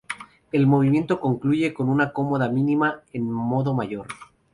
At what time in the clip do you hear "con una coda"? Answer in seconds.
1.75-2.49